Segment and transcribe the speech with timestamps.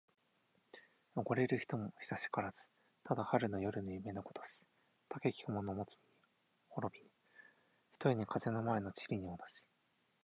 [1.15, 2.59] おごれる人も久しからず。
[3.03, 4.59] ただ春の夜の夢のごとし。
[5.09, 6.29] たけき者もついには
[6.69, 7.11] 滅びぬ、
[7.91, 9.63] ひとえに風の前の塵に同じ。